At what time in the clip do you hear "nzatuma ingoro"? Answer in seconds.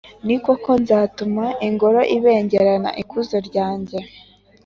0.83-2.01